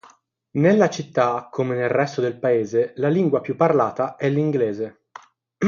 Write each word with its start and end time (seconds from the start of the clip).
Nella 0.53 0.89
città, 0.89 1.47
come 1.51 1.75
nel 1.75 1.87
resto 1.91 2.21
del 2.21 2.39
Paese, 2.39 2.93
la 2.95 3.07
lingua 3.07 3.39
più 3.39 3.55
parlata 3.55 4.15
è 4.15 4.29
l'inglese. 4.29 5.01